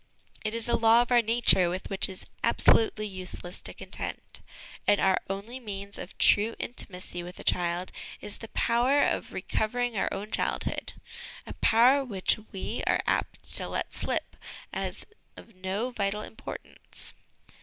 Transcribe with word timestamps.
It 0.43 0.55
is 0.55 0.67
a 0.67 0.75
law 0.75 1.03
of 1.03 1.11
our 1.11 1.21
nature 1.21 1.69
with 1.69 1.87
which 1.91 2.09
it 2.09 2.13
is 2.13 2.25
absolutely 2.43 3.05
useless 3.05 3.61
to 3.61 3.71
contend, 3.75 4.39
and 4.87 4.99
our 4.99 5.21
only 5.29 5.59
means 5.59 5.99
of 5.99 6.17
true 6.17 6.55
intimacy 6.57 7.21
with 7.21 7.39
a 7.39 7.43
child 7.43 7.91
is 8.19 8.39
the 8.39 8.47
power 8.47 9.03
of 9.03 9.31
recovering 9.31 9.95
our 9.95 10.09
own 10.11 10.31
childhood 10.31 10.93
a 11.45 11.53
power 11.53 12.03
which 12.03 12.39
we 12.51 12.81
are 12.87 13.03
apt 13.05 13.43
to 13.57 13.67
let 13.67 13.93
slip 13.93 14.37
as 14.73 15.05
of 15.37 15.53
no 15.55 15.91
vital 15.91 16.23
importance. 16.23 17.13